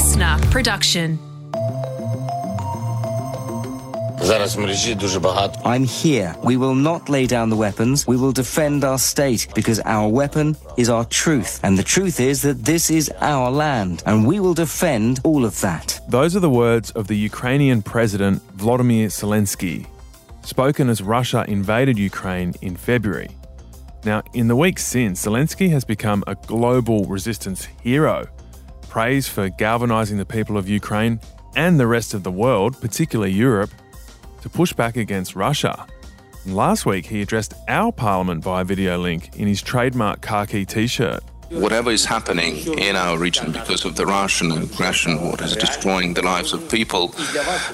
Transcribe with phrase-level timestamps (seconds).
[0.00, 1.18] listener production.
[5.62, 6.34] I'm here.
[6.42, 8.06] We will not lay down the weapons.
[8.06, 11.60] We will defend our state because our weapon is our truth.
[11.62, 14.02] And the truth is that this is our land.
[14.06, 16.00] And we will defend all of that.
[16.08, 19.86] Those are the words of the Ukrainian President Vladimir Zelensky,
[20.42, 23.36] spoken as Russia invaded Ukraine in February.
[24.06, 28.26] Now, in the weeks since, Zelensky has become a global resistance hero
[28.90, 31.20] praised for galvanizing the people of Ukraine
[31.54, 33.70] and the rest of the world, particularly Europe,
[34.42, 35.86] to push back against Russia.
[36.44, 41.22] Last week, he addressed our parliament via video link in his trademark khaki t shirt.
[41.50, 46.22] Whatever is happening in our region because of the Russian aggression, what is destroying the
[46.22, 47.08] lives of people,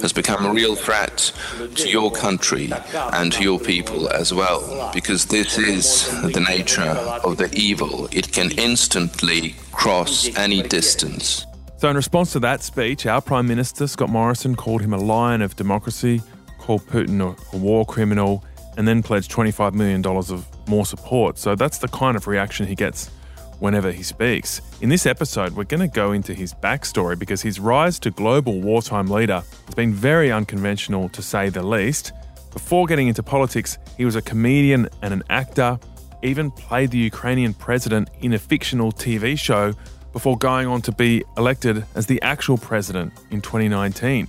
[0.01, 1.31] has become a real threat
[1.75, 2.71] to your country
[3.13, 4.91] and to your people as well.
[4.95, 6.89] Because this is the nature
[7.23, 8.09] of the evil.
[8.13, 11.45] It can instantly cross any distance.
[11.77, 15.43] So, in response to that speech, our Prime Minister, Scott Morrison, called him a lion
[15.43, 16.23] of democracy,
[16.57, 18.43] called Putin a, war criminal,
[18.79, 21.37] and then pledged $25 million of more support.
[21.37, 23.11] So, that's the kind of reaction he gets
[23.59, 24.61] whenever he speaks.
[24.81, 28.61] In this episode, we're going to go into his backstory because his rise to global
[28.61, 32.13] wartime leader has been very unconventional to say the least.
[32.53, 35.79] Before getting into politics, he was a comedian and an actor,
[36.23, 39.73] even played the Ukrainian president in a fictional TV show
[40.13, 44.27] before going on to be elected as the actual president in 2019.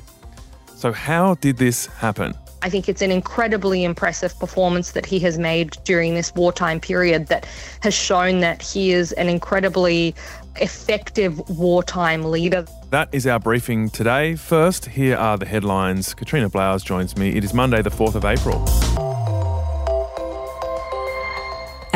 [0.75, 2.33] So, how did this happen?
[2.61, 7.27] I think it's an incredibly impressive performance that he has made during this wartime period
[7.27, 7.45] that
[7.81, 10.15] has shown that he is an incredibly
[10.55, 12.65] effective wartime leader.
[12.89, 14.35] That is our briefing today.
[14.35, 16.13] First, here are the headlines.
[16.13, 17.29] Katrina Blowers joins me.
[17.29, 19.06] It is Monday, the 4th of April.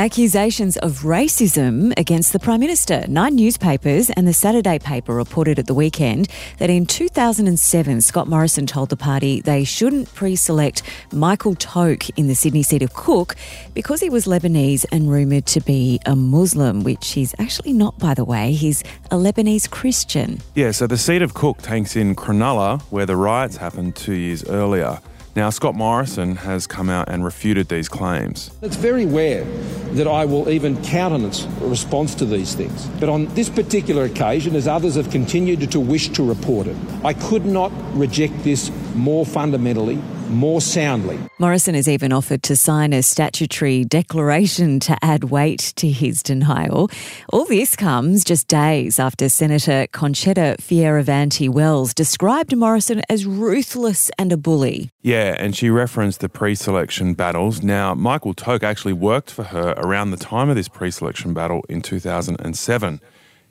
[0.01, 3.05] Accusations of racism against the Prime Minister.
[3.07, 8.65] Nine newspapers and the Saturday paper reported at the weekend that in 2007, Scott Morrison
[8.65, 10.81] told the party they shouldn't pre select
[11.13, 13.35] Michael Towke in the Sydney seat of Cook
[13.75, 18.15] because he was Lebanese and rumoured to be a Muslim, which he's actually not, by
[18.15, 18.53] the way.
[18.53, 20.39] He's a Lebanese Christian.
[20.55, 24.43] Yeah, so the seat of Cook takes in Cronulla, where the riots happened two years
[24.45, 24.99] earlier.
[25.33, 28.51] Now, Scott Morrison has come out and refuted these claims.
[28.61, 29.45] It's very rare
[29.93, 32.85] that I will even countenance a response to these things.
[32.99, 36.75] But on this particular occasion, as others have continued to wish to report it,
[37.05, 41.19] I could not reject this more fundamentally, more soundly.
[41.39, 46.89] Morrison has even offered to sign a statutory declaration to add weight to his denial.
[47.29, 54.31] All this comes just days after Senator Concetta Fierravanti Wells described Morrison as ruthless and
[54.31, 54.89] a bully.
[55.01, 57.61] Yeah, and she referenced the pre selection battles.
[57.61, 61.63] Now, Michael Towke actually worked for her around the time of this pre selection battle
[61.69, 63.01] in 2007.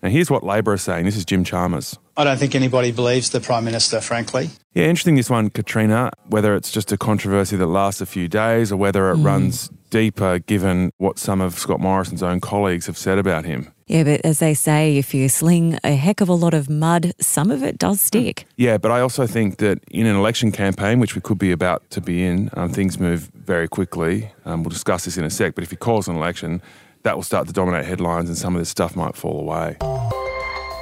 [0.02, 1.04] Now, here's what Labor are saying.
[1.04, 1.98] This is Jim Chalmers.
[2.20, 4.50] I don't think anybody believes the Prime Minister, frankly.
[4.74, 8.70] Yeah, interesting this one, Katrina, whether it's just a controversy that lasts a few days
[8.70, 9.24] or whether it Mm.
[9.24, 13.68] runs deeper given what some of Scott Morrison's own colleagues have said about him.
[13.86, 17.12] Yeah, but as they say, if you sling a heck of a lot of mud,
[17.20, 18.44] some of it does stick.
[18.56, 21.88] Yeah, but I also think that in an election campaign, which we could be about
[21.90, 24.30] to be in, um, things move very quickly.
[24.44, 26.60] Um, we'll discuss this in a sec, but if he calls an election,
[27.02, 29.78] that will start to dominate headlines and some of this stuff might fall away.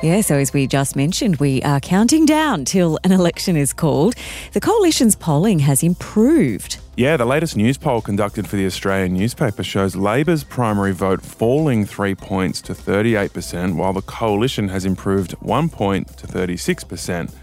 [0.01, 4.15] Yeah, so as we just mentioned, we are counting down till an election is called.
[4.53, 6.79] The coalition's polling has improved.
[6.97, 12.15] Yeah, the latest Newspoll conducted for the Australian newspaper shows Labor's primary vote falling three
[12.15, 17.35] points to 38%, while the coalition has improved one point to 36%.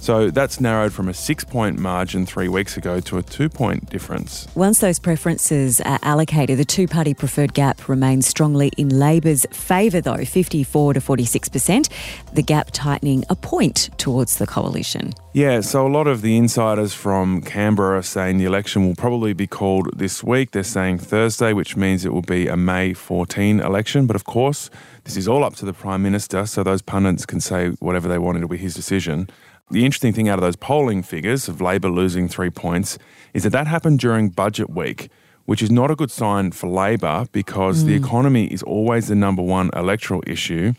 [0.00, 3.90] So that's narrowed from a six point margin three weeks ago to a two point
[3.90, 4.46] difference.
[4.54, 10.00] Once those preferences are allocated, the two party preferred gap remains strongly in Labor's favour,
[10.00, 11.88] though 54 to 46%,
[12.32, 15.12] the gap tightening a point towards the coalition.
[15.34, 19.34] Yeah, so a lot of the insiders from Canberra are saying the election will probably
[19.34, 20.52] be called this week.
[20.52, 24.06] They're saying Thursday, which means it will be a May 14 election.
[24.06, 24.70] But of course,
[25.04, 28.18] this is all up to the Prime Minister, so those pundits can say whatever they
[28.18, 29.28] want, it'll be his decision.
[29.70, 32.98] The interesting thing out of those polling figures of Labor losing three points
[33.34, 35.10] is that that happened during budget week,
[35.44, 38.04] which is not a good sign for Labor because the hmm.
[38.04, 40.72] economy is always the number one electoral issue.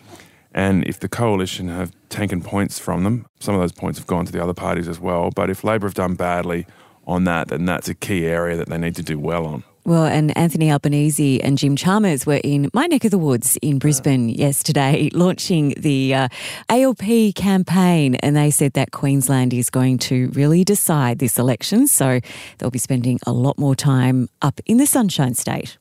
[0.51, 4.25] And if the coalition have taken points from them, some of those points have gone
[4.25, 5.29] to the other parties as well.
[5.29, 6.65] But if Labor have done badly
[7.05, 9.63] on that, then that's a key area that they need to do well on.
[9.85, 13.79] Well, and Anthony Albanese and Jim Chalmers were in my neck of the woods in
[13.79, 16.27] Brisbane yesterday, launching the uh,
[16.69, 18.15] ALP campaign.
[18.15, 21.87] And they said that Queensland is going to really decide this election.
[21.87, 22.19] So
[22.57, 25.77] they'll be spending a lot more time up in the Sunshine State.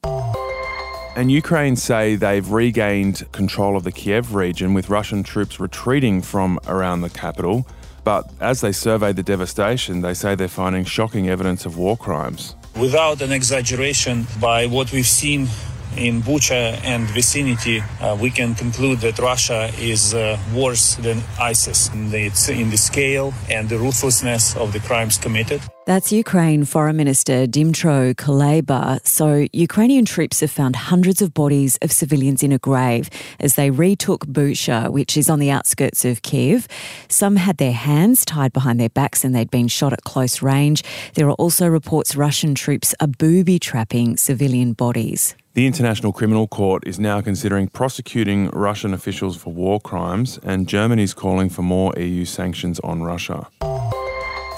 [1.16, 6.60] And Ukraine say they've regained control of the Kiev region with Russian troops retreating from
[6.68, 7.66] around the capital.
[8.04, 12.54] But as they survey the devastation, they say they're finding shocking evidence of war crimes.
[12.76, 15.48] Without an exaggeration, by what we've seen
[15.96, 21.88] in Bucha and vicinity, uh, we can conclude that Russia is uh, worse than ISIS
[21.88, 25.60] the, in the scale and the ruthlessness of the crimes committed.
[25.88, 29.00] That's Ukraine Foreign Minister Dmytro Kuleba.
[29.06, 33.08] So, Ukrainian troops have found hundreds of bodies of civilians in a grave
[33.40, 36.69] as they retook Bucha, which is on the outskirts of Kiev.
[37.08, 40.85] Some had their hands tied behind their backs and they'd been shot at close range.
[41.14, 45.37] There are also reports Russian troops are booby trapping civilian bodies.
[45.55, 51.14] The International Criminal Court is now considering prosecuting Russian officials for war crimes, and Germany's
[51.14, 53.49] calling for more EU sanctions on Russia.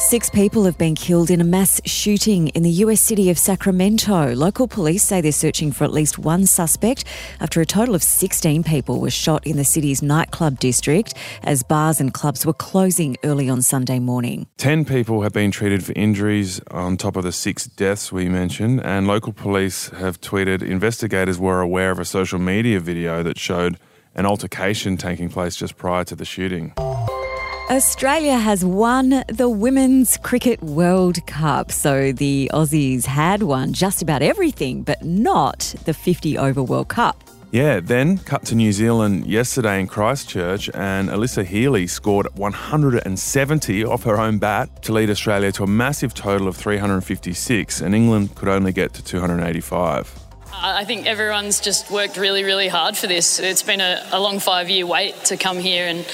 [0.00, 4.34] Six people have been killed in a mass shooting in the US city of Sacramento.
[4.34, 7.04] Local police say they're searching for at least one suspect
[7.38, 11.12] after a total of 16 people were shot in the city's nightclub district
[11.42, 14.46] as bars and clubs were closing early on Sunday morning.
[14.56, 18.80] Ten people have been treated for injuries on top of the six deaths we mentioned,
[18.82, 23.78] and local police have tweeted investigators were aware of a social media video that showed
[24.14, 26.72] an altercation taking place just prior to the shooting.
[27.70, 31.70] Australia has won the Women's Cricket World Cup.
[31.70, 37.22] So the Aussies had won just about everything, but not the 50 over World Cup.
[37.52, 44.02] Yeah, then cut to New Zealand yesterday in Christchurch, and Alyssa Healy scored 170 off
[44.02, 48.48] her own bat to lead Australia to a massive total of 356, and England could
[48.48, 50.12] only get to 285.
[50.52, 53.38] I think everyone's just worked really, really hard for this.
[53.38, 56.04] It's been a, a long five year wait to come here and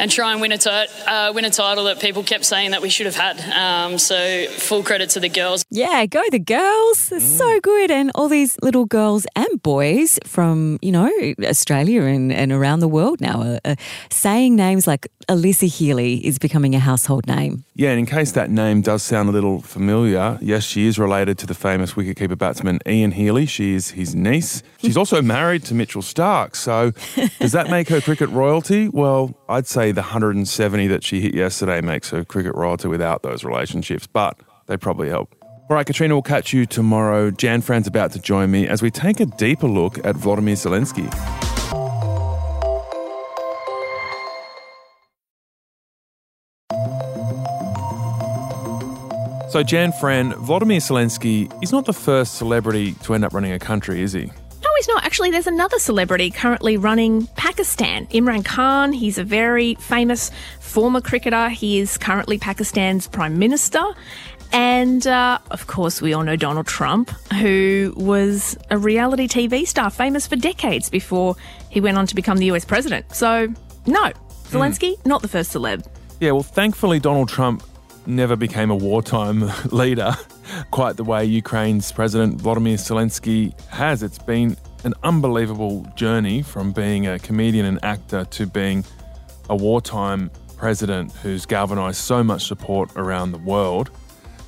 [0.00, 0.70] and try and win a, t-
[1.06, 3.38] uh, win a title that people kept saying that we should have had.
[3.52, 5.64] Um, so full credit to the girls.
[5.70, 7.12] Yeah, go the girls.
[7.12, 7.90] It's so good.
[7.90, 11.10] And all these little girls and boys from, you know,
[11.44, 13.76] Australia and, and around the world now are, are
[14.10, 17.64] saying names like Alyssa Healy is becoming a household name.
[17.74, 21.38] Yeah, and in case that name does sound a little familiar, yes, she is related
[21.38, 23.46] to the famous wicketkeeper batsman Ian Healy.
[23.46, 24.62] She is his niece.
[24.78, 26.56] She's also married to Mitchell Starc.
[26.56, 26.92] So
[27.38, 28.88] does that make her cricket royalty?
[28.88, 33.44] Well, I'd say the 170 that she hit yesterday makes her cricket royalty without those
[33.44, 35.34] relationships, but they probably help.
[35.70, 37.30] All right, Katrina, we'll catch you tomorrow.
[37.30, 41.08] Jan Fran's about to join me as we take a deeper look at Vladimir Zelensky.
[49.50, 53.58] So, Jan Fran, Vladimir Zelensky is not the first celebrity to end up running a
[53.58, 54.30] country, is he?
[54.80, 55.04] No, he's not.
[55.04, 58.94] Actually, there's another celebrity currently running Pakistan, Imran Khan.
[58.94, 61.50] He's a very famous former cricketer.
[61.50, 63.82] He is currently Pakistan's prime minister.
[64.52, 69.90] And uh, of course, we all know Donald Trump, who was a reality TV star,
[69.90, 71.36] famous for decades before
[71.68, 73.14] he went on to become the US president.
[73.14, 73.52] So,
[73.84, 74.12] no,
[74.44, 75.86] Zelensky, not the first celeb.
[76.20, 77.62] Yeah, well, thankfully, Donald Trump
[78.06, 80.16] never became a wartime leader
[80.70, 84.02] quite the way Ukraine's President Vladimir Zelensky has.
[84.02, 88.84] It's been an unbelievable journey from being a comedian and actor to being
[89.48, 93.90] a wartime president who's galvanized so much support around the world.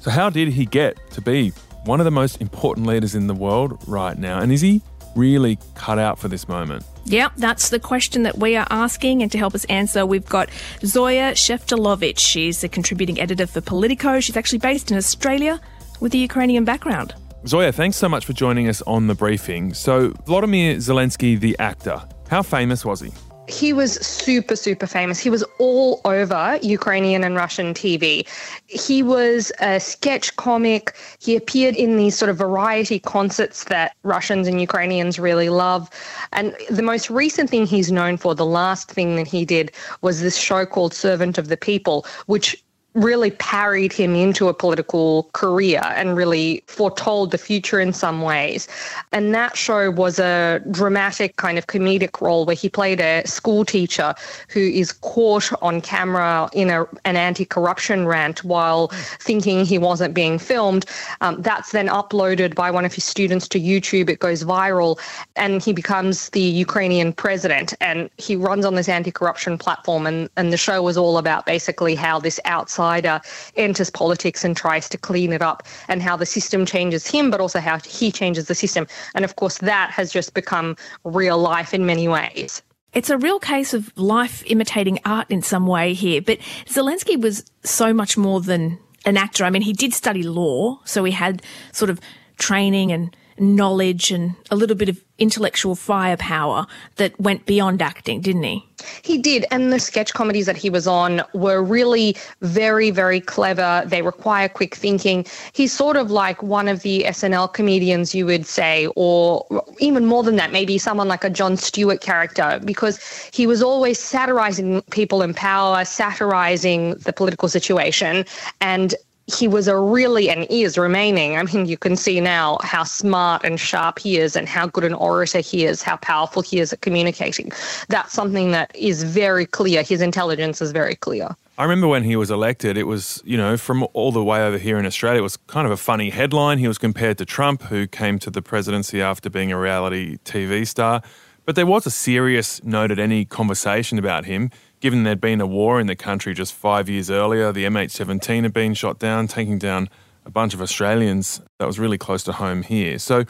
[0.01, 1.51] So, how did he get to be
[1.85, 4.41] one of the most important leaders in the world right now?
[4.41, 4.83] And is he
[5.17, 6.85] really cut out for this moment?
[7.05, 9.23] Yep, that's the question that we are asking.
[9.23, 10.49] And to help us answer, we've got
[10.85, 12.19] Zoya Sheftalovich.
[12.19, 14.21] She's a contributing editor for Politico.
[14.21, 15.61] She's actually based in Australia
[16.01, 17.15] with a Ukrainian background.
[17.47, 19.75] Zoya, thanks so much for joining us on the briefing.
[19.75, 23.11] So, Vladimir Zelensky, the actor, how famous was he?
[23.49, 25.19] he was super, super famous.
[25.19, 28.27] He was all over Ukrainian and Russian TV.
[28.67, 30.97] He was a sketch comic.
[31.19, 35.91] He appeared in these sort of variety concerts that Russians and Ukrainians really love.
[36.33, 40.21] And the most recent thing he's known for, the last thing that he did, was
[40.21, 42.63] this show called Servant of the People, which
[42.95, 48.69] really parried him into a political career and really foretold the future in some ways.
[49.13, 53.65] And that show was a dramatic kind of comedic role where he played a school
[53.65, 54.15] teacher
[54.49, 58.89] who is caught on camera in a, an anti corruption rant while
[59.21, 60.85] thinking he wasn't being filmed.
[61.23, 64.11] Um, that's then uploaded by one of his students to YouTube.
[64.11, 64.99] It goes viral
[65.37, 67.73] and he becomes the Ukrainian president.
[67.81, 70.07] And he runs on this anti corruption platform.
[70.07, 73.21] And, and the show was all about basically how this outside outsider
[73.57, 77.41] enters politics and tries to clean it up, and how the system changes him, but
[77.41, 78.87] also how he changes the system.
[79.15, 82.63] And of course, that has just become real life in many ways.
[82.93, 86.21] It's a real case of life imitating art in some way here.
[86.21, 89.45] But Zelensky was so much more than an actor.
[89.45, 92.01] I mean, he did study law, so he had sort of
[92.39, 98.43] training and knowledge and a little bit of intellectual firepower that went beyond acting, didn't
[98.43, 98.65] he?
[99.03, 99.47] He did.
[99.53, 103.85] And the sketch comedies that he was on were really very, very clever.
[103.87, 105.25] They require quick thinking.
[105.53, 109.47] He's sort of like one of the SNL comedians, you would say, or
[109.79, 112.99] even more than that, maybe someone like a Jon Stewart character, because
[113.33, 118.25] he was always satirizing people in power, satirizing the political situation,
[118.61, 121.37] and he was a really and is remaining.
[121.37, 124.85] I mean, you can see now how smart and sharp he is and how good
[124.85, 127.53] an orator he is, how powerful he is at communicating.
[127.89, 129.83] That's something that is very clear.
[129.83, 131.29] His intelligence is very clear.
[131.59, 134.59] I remember when he was elected, it was, you know, from all the way over
[134.59, 136.59] here in Australia, it was kind of a funny headline.
[136.59, 140.67] He was compared to Trump, who came to the presidency after being a reality TV
[140.67, 141.03] star.
[141.45, 144.51] But there was a serious note at any conversation about him
[144.83, 148.53] given there'd been a war in the country just five years earlier, the MH17 had
[148.53, 149.89] been shot down, taking down
[150.27, 152.99] a bunch of Australians that was really close to home here.
[152.99, 153.25] So,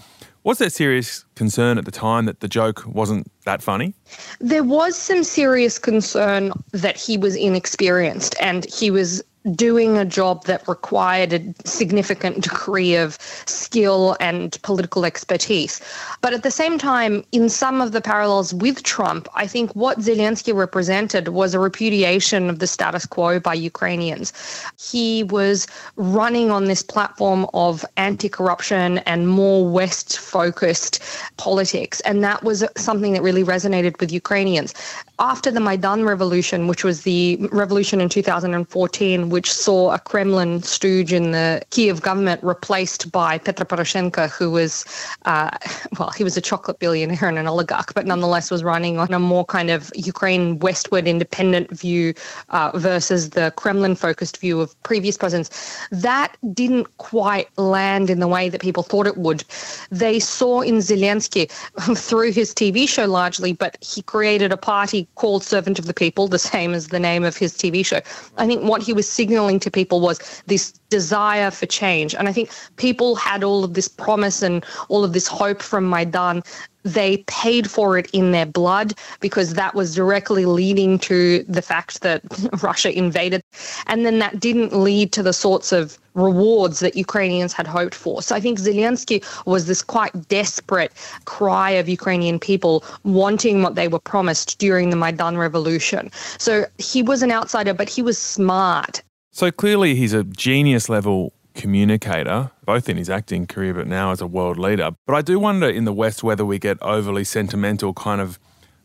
[0.45, 3.95] was there serious concern at the time that the joke wasn't that funny?
[4.41, 10.45] There was some serious concern that he was inexperienced and he was doing a job
[10.45, 15.81] that required a significant degree of skill and political expertise.
[16.21, 19.99] But at the same time, in some of the parallels with Trump, I think what
[19.99, 24.33] Zelensky represented was a repudiation of the status quo by Ukrainians.
[24.81, 31.01] He was running on this platform of anti corruption and more West focused
[31.37, 32.01] politics.
[32.01, 34.75] And that was something that really resonated with Ukrainians.
[35.19, 41.13] After the Maidan Revolution, which was the revolution in 2014, which saw a Kremlin stooge
[41.13, 44.85] in the Kiev government replaced by Petro Poroshenko, who was,
[45.25, 45.51] uh,
[45.99, 49.19] well, he was a chocolate billionaire and an oligarch, but nonetheless was running on a
[49.19, 52.15] more kind of Ukraine westward independent view
[52.51, 55.79] uh, versus the Kremlin focused view of previous presidents.
[55.91, 59.45] That didn't quite land in the way that people thought it would.
[59.91, 61.51] They saw in Zelensky
[61.97, 66.29] through his TV show largely, but he created a party called Servant of the People,
[66.29, 68.01] the same as the name of his TV show.
[68.37, 72.13] I think what he was signaling to people was this desire for change.
[72.15, 75.89] And I think people had all of this promise and all of this hope from
[75.89, 76.43] Maidan
[76.85, 82.01] they paid for it in their blood because that was directly leading to the fact
[82.03, 82.23] that
[82.63, 83.43] Russia invaded.
[83.87, 88.23] And then that didn't lead to the sorts of rewards that Ukrainians had hoped for.
[88.23, 90.93] So I think Zelensky was this quite desperate
[91.25, 96.11] cry of Ukrainian people wanting what they were promised during the Maidan revolution.
[96.39, 99.03] So he was an outsider, but he was smart.
[99.35, 104.21] So clearly he's a genius level communicator, both in his acting career, but now as
[104.21, 104.91] a world leader.
[105.07, 108.39] But I do wonder in the West whether we get overly sentimental, kind of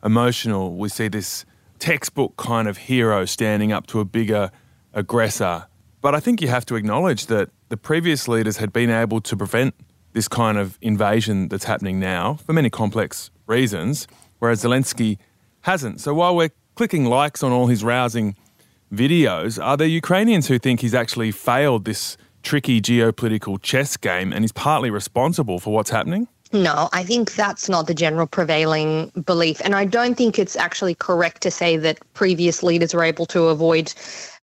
[0.05, 0.77] emotional.
[0.77, 1.43] We see this
[1.79, 4.49] textbook kind of hero standing up to a bigger
[4.93, 5.67] aggressor.
[5.99, 9.35] But I think you have to acknowledge that the previous leaders had been able to
[9.35, 9.75] prevent
[10.13, 14.07] this kind of invasion that's happening now for many complex reasons,
[14.39, 15.17] whereas Zelensky
[15.63, 15.99] hasn't.
[15.99, 18.37] So while we're clicking likes on all his rousing
[18.93, 24.43] videos, are there Ukrainians who think he's actually failed this tricky geopolitical chess game and
[24.43, 26.27] he's partly responsible for what's happening?
[26.53, 29.59] No, I think that's not the general prevailing belief.
[29.65, 33.47] And I don't think it's actually correct to say that previous leaders were able to
[33.47, 33.93] avoid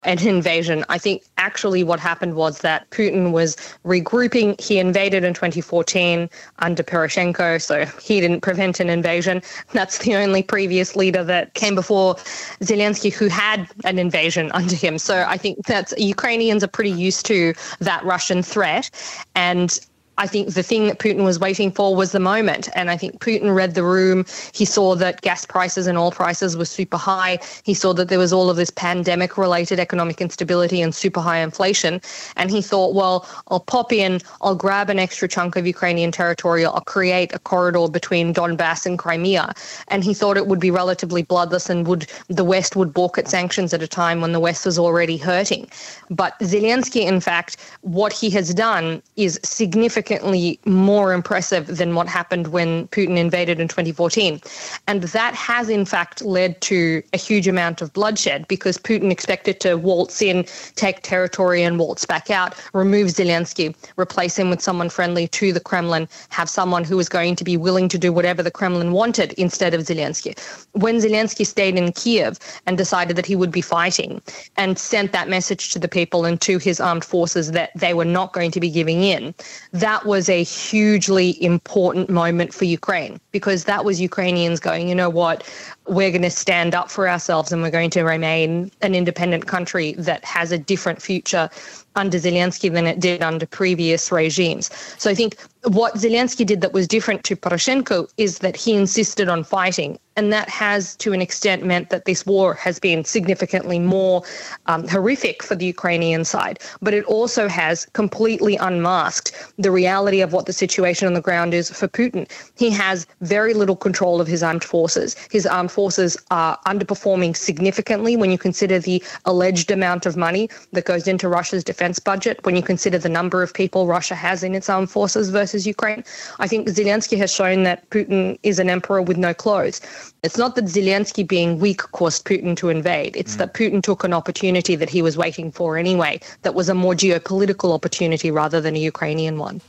[0.06, 0.84] an invasion.
[0.90, 3.56] I think actually what happened was that Putin was
[3.86, 4.60] regrouping.
[4.60, 6.30] He invaded in 2014
[6.60, 9.42] under Poroshenko, so he didn't prevent an invasion.
[9.72, 12.16] That's the only previous leader that came before
[12.62, 14.98] Zelensky who had an invasion under him.
[14.98, 18.90] So I think that Ukrainians are pretty used to that Russian threat.
[19.36, 19.80] And
[20.18, 22.70] I think the thing that Putin was waiting for was the moment.
[22.76, 24.26] And I think Putin read the room.
[24.54, 27.40] He saw that gas prices and oil prices were super high.
[27.64, 31.40] He saw that there was all of this pandemic related economic instability and super high
[31.40, 32.00] inflation.
[32.38, 36.64] And he thought, well, I'll pop in, I'll grab an extra chunk of Ukrainian territory,
[36.64, 39.54] I'll create a corridor between Donbass and Crimea.
[39.88, 43.28] And he thought it would be relatively bloodless and would the West would balk at
[43.28, 45.68] sanctions at a time when the West was already hurting.
[46.12, 52.08] But Zelensky, in fact, what he has done is significant significantly more impressive than what
[52.08, 54.42] happened when Putin invaded in 2014.
[54.88, 59.60] And that has, in fact, led to a huge amount of bloodshed because Putin expected
[59.62, 60.46] to waltz in,
[60.76, 65.60] take territory, and waltz back out, remove Zelensky, replace him with someone friendly to the
[65.60, 69.34] Kremlin, have someone who was going to be willing to do whatever the Kremlin wanted
[69.34, 70.34] instead of Zelensky.
[70.74, 74.22] When Zelensky stayed in Kiev and decided that he would be fighting
[74.58, 78.06] and sent that message to the people and to his armed forces that they were
[78.06, 79.34] not going to be giving in,
[79.72, 84.96] that that was a hugely important moment for Ukraine because that was Ukrainians going, you
[84.96, 85.48] know what,
[85.88, 89.94] we're going to stand up for ourselves and we're going to remain an independent country
[89.94, 91.50] that has a different future
[91.96, 94.70] under Zelensky than it did under previous regimes.
[94.98, 99.30] So I think what Zelensky did that was different to Poroshenko is that he insisted
[99.30, 100.00] on fighting.
[100.16, 104.22] And that has, to an extent, meant that this war has been significantly more
[104.68, 106.60] um, horrific for the Ukrainian side.
[106.82, 111.54] But it also has completely unmasked the reality of what the situation on the ground
[111.54, 112.30] is for Putin.
[112.56, 115.16] He has very little control of his armed forces.
[115.32, 120.86] His armed forces are underperforming significantly when you consider the alleged amount of money that
[120.86, 124.56] goes into Russia's defense budget, when you consider the number of people Russia has in
[124.56, 126.04] its armed forces versus Ukraine.
[126.40, 129.82] I think Zelensky has shown that Putin is an emperor with no clothes.
[130.24, 133.16] It's not that Zelensky being weak caused Putin to invade.
[133.18, 133.40] It's mm.
[133.40, 136.94] that Putin took an opportunity that he was waiting for anyway, that was a more
[136.94, 139.62] geopolitical opportunity rather than a Ukrainian one.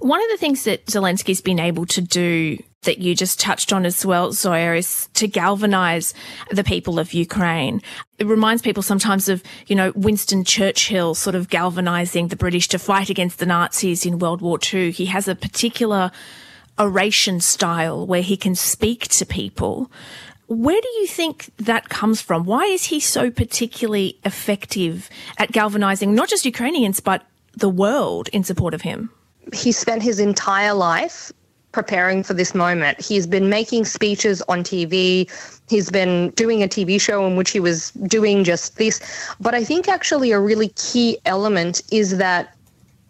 [0.00, 3.84] One of the things that Zelensky's been able to do that you just touched on
[3.84, 6.14] as well, Zoya, is to galvanize
[6.50, 7.82] the people of Ukraine.
[8.18, 12.78] It reminds people sometimes of, you know, Winston Churchill sort of galvanizing the British to
[12.78, 14.90] fight against the Nazis in World War II.
[14.90, 16.10] He has a particular
[16.78, 19.90] oration style where he can speak to people.
[20.46, 22.44] Where do you think that comes from?
[22.44, 27.24] Why is he so particularly effective at galvanizing not just Ukrainians, but
[27.56, 29.10] the world in support of him?
[29.52, 31.32] He spent his entire life
[31.74, 32.98] preparing for this moment.
[33.00, 35.28] He's been making speeches on TV.
[35.68, 39.00] He's been doing a TV show in which he was doing just this.
[39.40, 42.54] But I think actually a really key element is that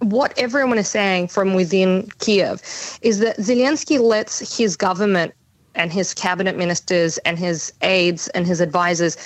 [0.00, 2.62] what everyone is saying from within Kiev
[3.02, 5.34] is that Zelensky lets his government
[5.74, 9.16] and his cabinet ministers and his aides and his advisors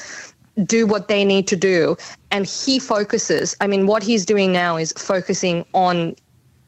[0.64, 1.96] do what they need to do.
[2.32, 6.16] And he focuses, I mean, what he's doing now is focusing on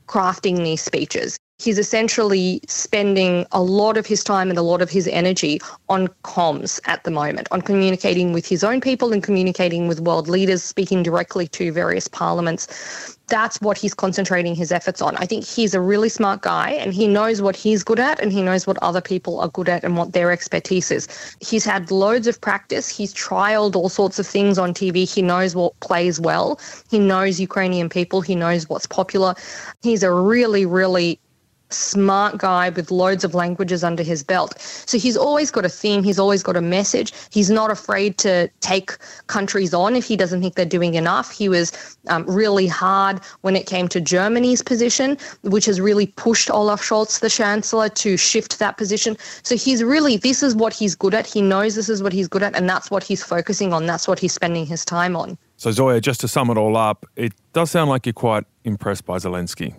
[0.06, 1.38] crafting these speeches.
[1.60, 6.08] He's essentially spending a lot of his time and a lot of his energy on
[6.24, 10.62] comms at the moment, on communicating with his own people and communicating with world leaders,
[10.62, 15.16] speaking directly to various parliaments that's what he's concentrating his efforts on.
[15.16, 18.32] I think he's a really smart guy and he knows what he's good at and
[18.32, 21.08] he knows what other people are good at and what their expertise is.
[21.40, 22.88] He's had loads of practice.
[22.88, 25.10] He's trialed all sorts of things on TV.
[25.10, 26.60] He knows what plays well.
[26.90, 28.20] He knows Ukrainian people.
[28.20, 29.34] He knows what's popular.
[29.82, 31.18] He's a really, really
[31.72, 34.60] smart guy with loads of languages under his belt.
[34.60, 37.12] So he's always got a theme, he's always got a message.
[37.30, 41.30] He's not afraid to take countries on if he doesn't think they're doing enough.
[41.30, 46.50] He was um, really hard when it came to Germany's position, which has really pushed
[46.50, 49.16] Olaf Scholz, the Chancellor, to shift that position.
[49.42, 51.26] So he's really, this is what he's good at.
[51.26, 53.86] He knows this is what he's good at, and that's what he's focusing on.
[53.86, 55.38] That's what he's spending his time on.
[55.56, 59.04] So, Zoya, just to sum it all up, it does sound like you're quite impressed
[59.04, 59.74] by Zelensky.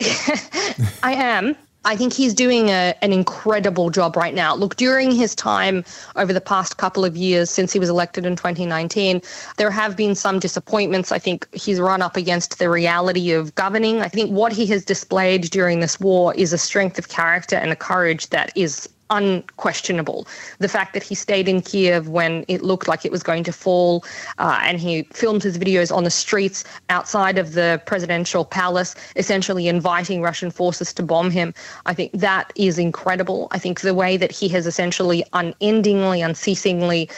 [1.02, 1.56] I am.
[1.86, 4.56] I think he's doing a, an incredible job right now.
[4.56, 5.84] Look, during his time
[6.16, 9.22] over the past couple of years since he was elected in 2019,
[9.56, 11.12] there have been some disappointments.
[11.12, 14.00] I think he's run up against the reality of governing.
[14.00, 17.70] I think what he has displayed during this war is a strength of character and
[17.70, 20.26] a courage that is unquestionable.
[20.58, 23.52] The fact that he stayed in Kiev when it looked like it was going to
[23.52, 24.04] fall,
[24.38, 29.68] uh, and he filmed his videos on the streets outside of the presidential palace, essentially
[29.68, 31.54] inviting Russian forces to bomb him.
[31.86, 33.48] I think that is incredible.
[33.50, 37.08] I think the way that he has essentially unendingly, unceasingly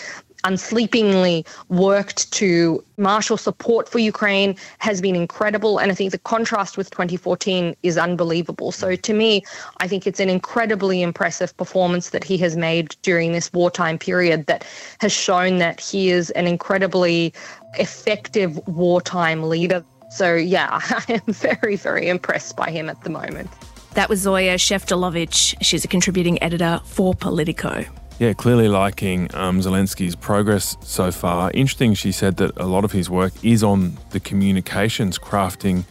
[0.44, 5.78] unsleepingly worked to marshal support for Ukraine has been incredible.
[5.78, 8.72] And I think the contrast with 2014 is unbelievable.
[8.72, 9.42] So to me,
[9.78, 14.46] I think it's an incredibly impressive performance that he has made during this wartime period
[14.46, 14.64] that
[15.00, 17.32] has shown that he is an incredibly
[17.74, 19.84] effective wartime leader.
[20.10, 23.50] So yeah, I am very, very impressed by him at the moment.
[23.94, 25.56] That was Zoya Sheftalovich.
[25.60, 27.84] She's a contributing editor for Politico.
[28.18, 31.52] Yeah, clearly liking um, Zelensky's progress so far.
[31.54, 35.84] Interesting, she said that a lot of his work is on the communications, crafting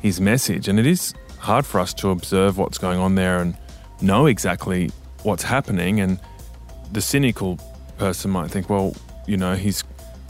[0.00, 0.68] his message.
[0.68, 3.58] And it is hard for us to observe what's going on there and
[4.00, 4.90] know exactly
[5.22, 6.00] what's happening.
[6.00, 6.18] And
[6.92, 7.58] the cynical
[7.98, 9.84] person might think, well, you know, he's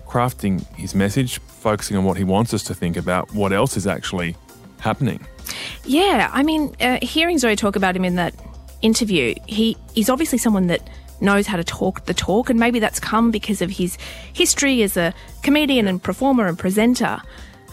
[0.05, 3.87] crafting his message, focusing on what he wants us to think about, what else is
[3.87, 4.35] actually
[4.81, 5.25] happening.
[5.85, 8.35] Yeah, I mean, uh, hearing Zoe talk about him in that
[8.83, 10.89] interview, he he's obviously someone that
[11.21, 13.97] knows how to talk the talk, and maybe that's come because of his
[14.33, 17.21] history as a comedian and performer and presenter.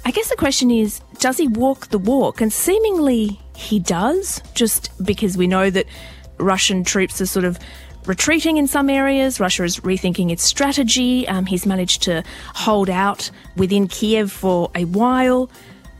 [0.05, 2.41] I guess the question is does he walk the walk?
[2.41, 5.85] And seemingly he does, just because we know that
[6.37, 7.57] Russian troops are sort of
[8.05, 9.39] retreating in some areas.
[9.39, 11.27] Russia is rethinking its strategy.
[11.27, 15.49] Um, he's managed to hold out within Kiev for a while.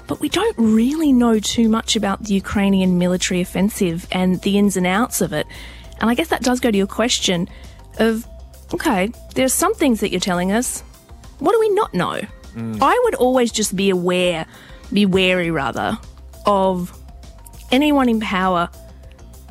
[0.07, 4.75] But we don't really know too much about the Ukrainian military offensive and the ins
[4.75, 5.47] and outs of it.
[5.99, 7.47] And I guess that does go to your question
[7.99, 8.27] of,
[8.73, 10.81] okay, there's some things that you're telling us.
[11.39, 12.21] What do we not know?
[12.55, 12.79] Mm.
[12.81, 14.45] I would always just be aware,
[14.91, 15.97] be wary rather,
[16.45, 16.97] of
[17.71, 18.69] anyone in power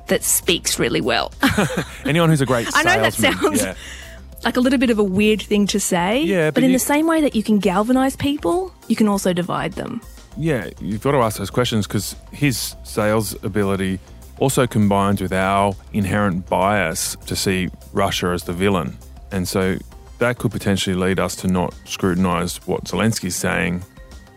[0.08, 1.32] that speaks really well.
[2.04, 3.74] Anyone who's a great I know that sounds yeah.
[4.44, 6.22] like a little bit of a weird thing to say.
[6.22, 9.08] Yeah, but, but in you- the same way that you can galvanize people, you can
[9.08, 10.00] also divide them.
[10.36, 14.00] Yeah, you've got to ask those questions because his sales ability
[14.38, 18.96] also combines with our inherent bias to see Russia as the villain.
[19.30, 19.78] And so
[20.18, 23.82] that could potentially lead us to not scrutinize what Zelensky's saying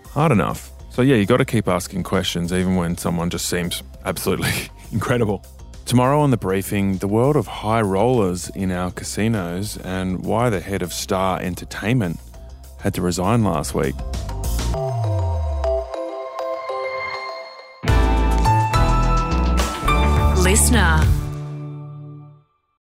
[0.09, 0.71] hard enough.
[0.89, 4.53] So, yeah, you got to keep asking questions even when someone just seems absolutely
[4.91, 5.45] incredible.
[5.85, 10.59] Tomorrow on the briefing, the world of high rollers in our casinos and why the
[10.59, 12.19] head of Star Entertainment
[12.79, 13.93] had to resign last week.
[20.55, 21.24] Listener.